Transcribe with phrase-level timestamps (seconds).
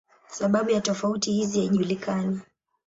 [0.27, 2.39] Sababu ya tofauti hizi haijulikani.